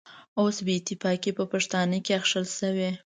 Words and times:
اوس 0.39 0.57
بې 0.65 0.73
اتفاقي 0.79 1.31
په 1.39 1.43
پښتانه 1.51 1.97
کې 2.05 2.11
اخښل 2.19 2.45
شوې. 2.59 2.89